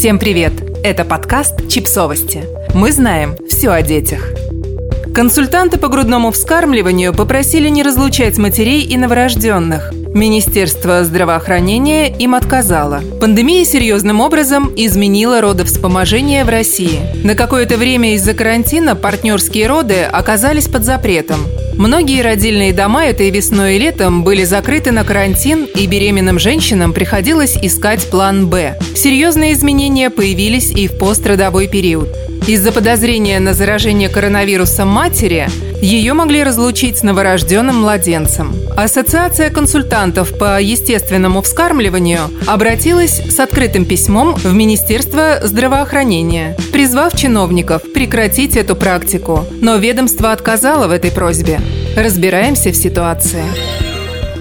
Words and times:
Всем 0.00 0.18
привет! 0.18 0.54
Это 0.82 1.04
подкаст 1.04 1.68
«Чипсовости». 1.68 2.44
Мы 2.74 2.90
знаем 2.90 3.36
все 3.46 3.68
о 3.68 3.82
детях. 3.82 4.32
Консультанты 5.14 5.76
по 5.76 5.88
грудному 5.88 6.30
вскармливанию 6.30 7.12
попросили 7.12 7.68
не 7.68 7.82
разлучать 7.82 8.38
матерей 8.38 8.80
и 8.80 8.96
новорожденных. 8.96 9.92
Министерство 9.92 11.04
здравоохранения 11.04 12.08
им 12.16 12.34
отказало. 12.34 13.02
Пандемия 13.20 13.62
серьезным 13.66 14.22
образом 14.22 14.72
изменила 14.74 15.42
родовспоможение 15.42 16.46
в 16.46 16.48
России. 16.48 17.00
На 17.22 17.34
какое-то 17.34 17.76
время 17.76 18.14
из-за 18.14 18.32
карантина 18.32 18.96
партнерские 18.96 19.66
роды 19.66 20.04
оказались 20.04 20.66
под 20.66 20.86
запретом. 20.86 21.40
Многие 21.80 22.20
родильные 22.20 22.74
дома 22.74 23.06
этой 23.06 23.30
весной 23.30 23.76
и 23.76 23.78
летом 23.78 24.22
были 24.22 24.44
закрыты 24.44 24.92
на 24.92 25.02
карантин, 25.02 25.64
и 25.64 25.86
беременным 25.86 26.38
женщинам 26.38 26.92
приходилось 26.92 27.56
искать 27.56 28.10
план 28.10 28.48
«Б». 28.48 28.78
Серьезные 28.94 29.54
изменения 29.54 30.10
появились 30.10 30.70
и 30.70 30.88
в 30.88 30.98
пострадовой 30.98 31.68
период. 31.68 32.10
Из-за 32.46 32.70
подозрения 32.72 33.40
на 33.40 33.54
заражение 33.54 34.10
коронавирусом 34.10 34.88
матери 34.88 35.48
ее 35.82 36.12
могли 36.12 36.42
разлучить 36.42 36.98
с 36.98 37.02
новорожденным 37.02 37.80
младенцем. 37.80 38.54
Ассоциация 38.76 39.50
консультантов 39.50 40.36
по 40.38 40.60
естественному 40.60 41.42
вскармливанию 41.42 42.20
обратилась 42.46 43.20
с 43.20 43.38
открытым 43.38 43.84
письмом 43.84 44.34
в 44.34 44.52
Министерство 44.52 45.40
здравоохранения, 45.42 46.56
призвав 46.72 47.16
чиновников 47.16 47.82
прекратить 47.92 48.56
эту 48.56 48.76
практику. 48.76 49.44
Но 49.60 49.76
ведомство 49.76 50.32
отказало 50.32 50.88
в 50.88 50.90
этой 50.90 51.10
просьбе. 51.10 51.60
Разбираемся 51.96 52.70
в 52.70 52.76
ситуации. 52.76 53.44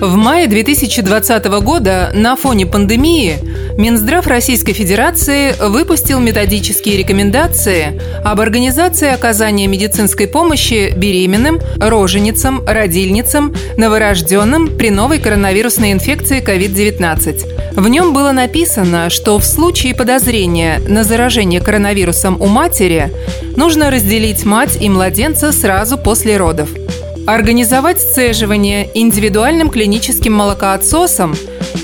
В 0.00 0.14
мае 0.14 0.46
2020 0.46 1.46
года 1.60 2.12
на 2.14 2.36
фоне 2.36 2.66
пандемии 2.66 3.36
Минздрав 3.78 4.26
Российской 4.26 4.72
Федерации 4.72 5.54
выпустил 5.60 6.18
методические 6.18 6.96
рекомендации 6.96 8.02
об 8.24 8.40
организации 8.40 9.08
оказания 9.08 9.68
медицинской 9.68 10.26
помощи 10.26 10.92
беременным, 10.96 11.60
роженицам, 11.78 12.66
родильницам, 12.66 13.54
новорожденным 13.76 14.76
при 14.76 14.90
новой 14.90 15.20
коронавирусной 15.20 15.92
инфекции 15.92 16.42
COVID-19. 16.42 17.76
В 17.80 17.88
нем 17.88 18.12
было 18.12 18.32
написано, 18.32 19.10
что 19.10 19.38
в 19.38 19.44
случае 19.44 19.94
подозрения 19.94 20.80
на 20.88 21.04
заражение 21.04 21.60
коронавирусом 21.60 22.36
у 22.42 22.46
матери 22.46 23.12
нужно 23.54 23.92
разделить 23.92 24.44
мать 24.44 24.76
и 24.80 24.88
младенца 24.88 25.52
сразу 25.52 25.98
после 25.98 26.36
родов– 26.36 26.68
организовать 27.28 28.00
сцеживание 28.00 28.88
индивидуальным 28.94 29.68
клиническим 29.68 30.32
молокоотсосом 30.32 31.36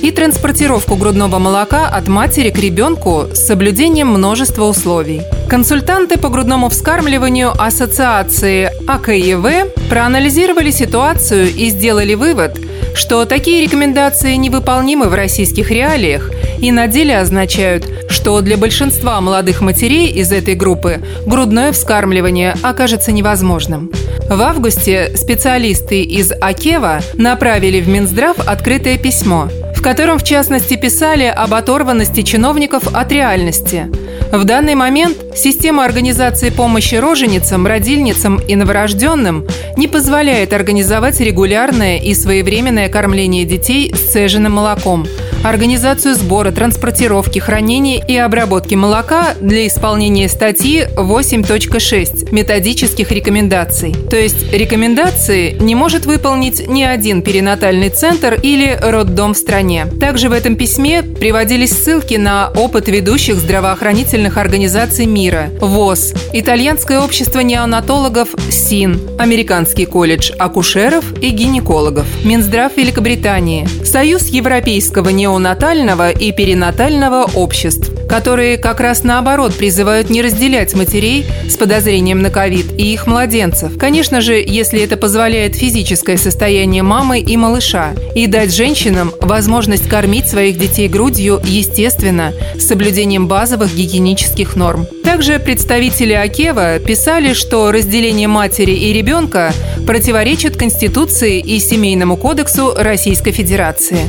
и 0.04 0.10
транспортировку 0.10 0.96
грудного 0.96 1.38
молока 1.38 1.88
от 1.88 2.08
матери 2.08 2.50
к 2.50 2.58
ребенку 2.58 3.24
с 3.32 3.46
соблюдением 3.46 4.08
множества 4.08 4.64
условий. 4.64 5.22
Консультанты 5.48 6.18
по 6.18 6.28
грудному 6.28 6.68
вскармливанию 6.68 7.52
Ассоциации 7.58 8.70
АКЕВ 8.86 9.72
проанализировали 9.88 10.70
ситуацию 10.70 11.48
и 11.48 11.70
сделали 11.70 12.12
вывод, 12.12 12.60
что 12.94 13.24
такие 13.24 13.62
рекомендации 13.62 14.34
невыполнимы 14.34 15.08
в 15.08 15.14
российских 15.14 15.70
реалиях 15.70 16.30
и 16.58 16.70
на 16.70 16.86
деле 16.86 17.18
означают, 17.18 17.86
что 18.10 18.38
для 18.42 18.58
большинства 18.58 19.18
молодых 19.22 19.62
матерей 19.62 20.08
из 20.08 20.32
этой 20.32 20.54
группы 20.54 21.00
грудное 21.24 21.72
вскармливание 21.72 22.54
окажется 22.62 23.10
невозможным. 23.10 23.90
В 24.28 24.40
августе 24.42 25.16
специалисты 25.16 26.02
из 26.02 26.30
Акева 26.32 27.00
направили 27.14 27.80
в 27.80 27.88
Минздрав 27.88 28.38
открытое 28.46 28.98
письмо, 28.98 29.48
котором 29.84 30.18
в 30.18 30.24
частности 30.24 30.76
писали 30.76 31.24
об 31.24 31.52
оторванности 31.52 32.22
чиновников 32.22 32.84
от 32.94 33.12
реальности. 33.12 33.92
В 34.32 34.44
данный 34.44 34.74
момент 34.74 35.18
система 35.36 35.84
организации 35.84 36.48
помощи 36.48 36.94
роженицам, 36.94 37.66
родильницам 37.66 38.38
и 38.38 38.56
новорожденным 38.56 39.46
не 39.76 39.86
позволяет 39.86 40.54
организовать 40.54 41.20
регулярное 41.20 41.98
и 41.98 42.14
своевременное 42.14 42.88
кормление 42.88 43.44
детей 43.44 43.94
с 43.94 44.10
цеженным 44.10 44.52
молоком– 44.52 45.06
организацию 45.44 46.14
сбора, 46.14 46.52
транспортировки, 46.52 47.38
хранения 47.38 48.02
и 48.02 48.16
обработки 48.16 48.74
молока 48.74 49.34
для 49.40 49.66
исполнения 49.66 50.28
статьи 50.28 50.86
8.6 50.96 52.32
методических 52.32 53.12
рекомендаций. 53.12 53.94
То 54.10 54.16
есть 54.16 54.50
рекомендации 54.52 55.52
не 55.60 55.74
может 55.74 56.06
выполнить 56.06 56.66
ни 56.66 56.82
один 56.82 57.20
перинатальный 57.20 57.90
центр 57.90 58.38
или 58.42 58.78
роддом 58.80 59.34
в 59.34 59.36
стране. 59.36 59.86
Также 60.00 60.30
в 60.30 60.32
этом 60.32 60.56
письме 60.56 61.02
приводились 61.02 61.72
ссылки 61.72 62.14
на 62.14 62.50
опыт 62.56 62.88
ведущих 62.88 63.36
здравоохранительных 63.36 64.38
организаций 64.38 65.04
мира– 65.04 65.50
ВОЗ, 65.60 66.14
Итальянское 66.32 67.00
общество 67.00 67.40
неонатологов 67.40 68.30
СИН, 68.50 68.98
Американский 69.18 69.84
колледж 69.84 70.32
акушеров 70.38 71.04
и 71.20 71.28
гинекологов, 71.28 72.06
Минздрав 72.24 72.76
Великобритании, 72.78 73.68
Союз 73.84 74.28
Европейского 74.28 75.10
неонатологов 75.10 75.33
неонатального 75.38 76.10
и 76.10 76.30
перинатального 76.30 77.24
обществ, 77.34 77.90
которые 78.08 78.56
как 78.56 78.78
раз 78.78 79.02
наоборот 79.02 79.54
призывают 79.54 80.08
не 80.08 80.22
разделять 80.22 80.74
матерей 80.74 81.26
с 81.48 81.56
подозрением 81.56 82.22
на 82.22 82.30
ковид 82.30 82.66
и 82.78 82.92
их 82.92 83.06
младенцев. 83.06 83.76
Конечно 83.76 84.20
же, 84.20 84.34
если 84.34 84.80
это 84.80 84.96
позволяет 84.96 85.56
физическое 85.56 86.18
состояние 86.18 86.84
мамы 86.84 87.18
и 87.18 87.36
малыша, 87.36 87.94
и 88.14 88.26
дать 88.28 88.54
женщинам 88.54 89.12
возможность 89.20 89.88
кормить 89.88 90.28
своих 90.28 90.56
детей 90.56 90.88
грудью, 90.88 91.40
естественно, 91.44 92.32
с 92.56 92.68
соблюдением 92.68 93.26
базовых 93.26 93.74
гигиенических 93.74 94.54
норм. 94.54 94.86
Также 95.14 95.38
представители 95.38 96.12
Акева 96.12 96.80
писали, 96.80 97.34
что 97.34 97.70
разделение 97.70 98.26
матери 98.26 98.72
и 98.72 98.92
ребенка 98.92 99.52
противоречит 99.86 100.56
Конституции 100.56 101.38
и 101.38 101.60
Семейному 101.60 102.16
кодексу 102.16 102.74
Российской 102.76 103.30
Федерации, 103.30 104.00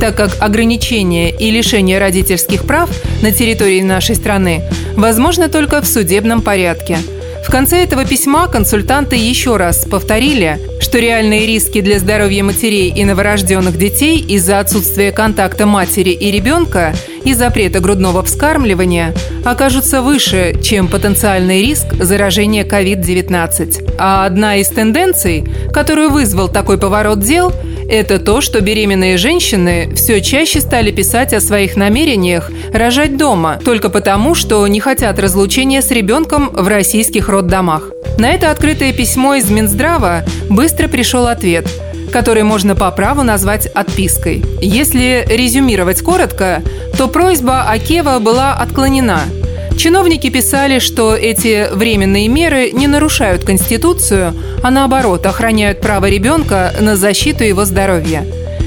так 0.00 0.16
как 0.16 0.30
ограничение 0.40 1.30
и 1.30 1.50
лишение 1.50 1.98
родительских 1.98 2.62
прав 2.62 2.88
на 3.20 3.30
территории 3.30 3.82
нашей 3.82 4.16
страны 4.16 4.62
возможно 4.96 5.50
только 5.50 5.82
в 5.82 5.86
судебном 5.86 6.40
порядке– 6.40 6.96
в 7.44 7.50
конце 7.50 7.84
этого 7.84 8.06
письма 8.06 8.48
консультанты 8.48 9.16
еще 9.16 9.58
раз 9.58 9.84
повторили, 9.84 10.58
что 10.80 10.98
реальные 10.98 11.46
риски 11.46 11.82
для 11.82 11.98
здоровья 11.98 12.42
матерей 12.42 12.88
и 12.88 13.04
новорожденных 13.04 13.76
детей 13.76 14.18
из-за 14.18 14.60
отсутствия 14.60 15.12
контакта 15.12 15.66
матери 15.66 16.10
и 16.10 16.30
ребенка 16.30 16.94
и 17.24 17.34
запрета 17.34 17.80
грудного 17.80 18.22
вскармливания 18.22 19.14
окажутся 19.44 20.02
выше, 20.02 20.56
чем 20.62 20.88
потенциальный 20.88 21.62
риск 21.62 21.94
заражения 21.94 22.64
COVID-19. 22.64 23.94
А 23.98 24.26
одна 24.26 24.56
из 24.56 24.68
тенденций, 24.68 25.44
которую 25.72 26.10
вызвал 26.10 26.48
такой 26.48 26.78
поворот 26.78 27.20
дел– 27.20 27.52
это 27.88 28.18
то, 28.18 28.40
что 28.40 28.60
беременные 28.60 29.18
женщины 29.18 29.90
все 29.94 30.20
чаще 30.20 30.60
стали 30.60 30.90
писать 30.90 31.34
о 31.34 31.40
своих 31.40 31.76
намерениях 31.76 32.50
рожать 32.72 33.16
дома, 33.16 33.60
только 33.62 33.90
потому, 33.90 34.34
что 34.34 34.66
не 34.66 34.80
хотят 34.80 35.18
разлучения 35.18 35.82
с 35.82 35.90
ребенком 35.90 36.48
в 36.50 36.66
российских 36.66 37.28
роддомах. 37.28 37.90
На 38.18 38.30
это 38.30 38.50
открытое 38.50 38.92
письмо 38.92 39.34
из 39.34 39.50
Минздрава 39.50 40.24
быстро 40.48 40.88
пришел 40.88 41.26
ответ– 41.26 41.68
который 42.14 42.44
можно 42.44 42.76
по 42.76 42.88
праву 42.92 43.24
назвать 43.24 43.66
отпиской. 43.66 44.44
Если 44.62 45.26
резюмировать 45.28 46.00
коротко, 46.00 46.62
то 46.96 47.08
просьба 47.08 47.62
Акева 47.62 48.20
была 48.20 48.54
отклонена– 48.54 49.20
Чиновники 49.76 50.30
писали, 50.30 50.78
что 50.78 51.16
эти 51.16 51.68
временные 51.74 52.28
меры 52.28 52.70
не 52.70 52.86
нарушают 52.86 53.44
Конституцию, 53.44 54.32
а 54.62 54.70
наоборот 54.70 55.26
охраняют 55.26 55.80
право 55.80 56.06
ребенка 56.06 56.72
на 56.80 56.96
защиту 56.96 57.42
его 57.42 57.64
здоровья. 57.64 58.24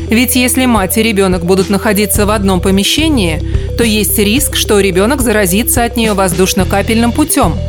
Ведь 0.09 0.35
если 0.35 0.65
мать 0.65 0.97
и 0.97 1.03
ребенок 1.03 1.45
будут 1.45 1.69
находиться 1.69 2.25
в 2.25 2.29
одном 2.29 2.59
помещении, 2.59 3.41
то 3.77 3.85
есть 3.85 4.19
риск, 4.19 4.57
что 4.57 4.81
ребенок 4.81 5.21
заразится 5.21 5.85
от 5.85 5.95
нее 5.95 6.13
воздушно-капельным 6.13 7.13
путем– 7.13 7.55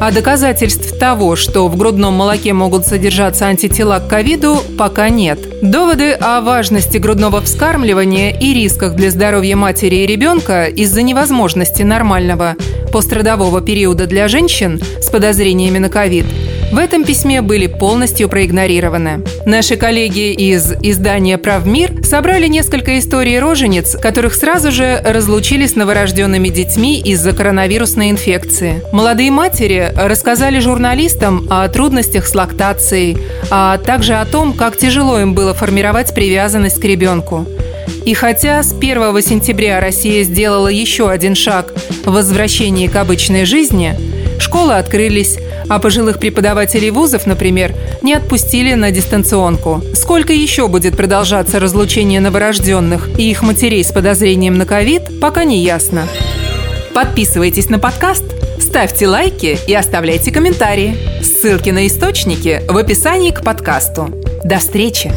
а 0.00 0.10
доказательств 0.10 0.98
того, 0.98 1.36
что 1.36 1.68
в 1.68 1.76
грудном 1.76 2.14
молоке 2.14 2.52
могут 2.52 2.86
содержаться 2.86 3.46
антитела 3.46 4.00
к 4.00 4.08
ковиду, 4.08 4.58
пока 4.78 5.10
нет. 5.10 5.38
Доводы 5.62 6.12
о 6.12 6.40
важности 6.40 6.96
грудного 6.96 7.42
вскармливания 7.42 8.30
и 8.30 8.54
рисках 8.54 8.94
для 8.96 9.10
здоровья 9.10 9.56
матери 9.56 9.96
и 9.96 10.06
ребенка 10.06 10.64
из-за 10.64 11.02
невозможности 11.02 11.82
нормального 11.82 12.56
пострадового 12.90 13.60
периода 13.60 14.06
для 14.06 14.26
женщин 14.26 14.80
с 15.00 15.10
подозрениями 15.10 15.78
на 15.78 15.90
ковид– 15.90 16.24
в 16.70 16.78
этом 16.78 17.04
письме 17.04 17.42
были 17.42 17.66
полностью 17.66 18.28
проигнорированы. 18.28 19.24
Наши 19.44 19.76
коллеги 19.76 20.32
из 20.32 20.72
издания 20.82 21.36
«Правмир» 21.36 22.04
собрали 22.04 22.46
несколько 22.46 22.98
историй 22.98 23.40
рожениц, 23.40 23.96
которых 24.00 24.34
сразу 24.34 24.70
же 24.70 25.00
разлучили 25.04 25.66
с 25.66 25.74
новорожденными 25.74 26.48
детьми 26.48 27.00
из-за 27.00 27.32
коронавирусной 27.32 28.10
инфекции. 28.10 28.82
Молодые 28.92 29.30
матери 29.32 29.92
рассказали 29.96 30.60
журналистам 30.60 31.46
о 31.50 31.66
трудностях 31.68 32.28
с 32.28 32.34
лактацией, 32.34 33.18
а 33.50 33.78
также 33.78 34.14
о 34.14 34.24
том, 34.24 34.52
как 34.52 34.76
тяжело 34.76 35.18
им 35.20 35.34
было 35.34 35.54
формировать 35.54 36.14
привязанность 36.14 36.80
к 36.80 36.84
ребенку. 36.84 37.46
И 38.04 38.14
хотя 38.14 38.62
с 38.62 38.72
1 38.72 39.20
сентября 39.22 39.80
Россия 39.80 40.22
сделала 40.22 40.68
еще 40.68 41.10
один 41.10 41.34
шаг 41.34 41.72
в 42.04 42.12
возвращении 42.12 42.86
к 42.86 42.96
обычной 42.96 43.44
жизни, 43.44 43.94
школы 44.38 44.74
открылись, 44.74 45.38
а 45.70 45.78
пожилых 45.78 46.18
преподавателей 46.18 46.90
вузов, 46.90 47.26
например, 47.26 47.74
не 48.02 48.12
отпустили 48.12 48.74
на 48.74 48.90
дистанционку. 48.90 49.80
Сколько 49.94 50.32
еще 50.32 50.66
будет 50.66 50.96
продолжаться 50.96 51.60
разлучение 51.60 52.20
новорожденных 52.20 53.08
и 53.16 53.30
их 53.30 53.42
матерей 53.42 53.84
с 53.84 53.92
подозрением 53.92 54.58
на 54.58 54.66
ковид, 54.66 55.20
пока 55.20 55.44
не 55.44 55.62
ясно. 55.62 56.08
Подписывайтесь 56.92 57.70
на 57.70 57.78
подкаст, 57.78 58.24
ставьте 58.60 59.06
лайки 59.06 59.58
и 59.68 59.72
оставляйте 59.72 60.32
комментарии. 60.32 60.98
Ссылки 61.22 61.70
на 61.70 61.86
источники 61.86 62.62
в 62.68 62.76
описании 62.76 63.30
к 63.30 63.44
подкасту. 63.44 64.10
До 64.42 64.58
встречи! 64.58 65.12